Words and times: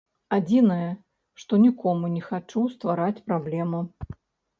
Адзінае, 0.35 0.85
што 1.41 1.59
нікому 1.65 2.09
не 2.13 2.23
хачу 2.29 2.63
ствараць 2.77 3.23
праблему. 3.29 3.83